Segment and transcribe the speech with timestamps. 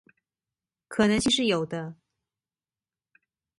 [0.87, 1.93] 可能性是有的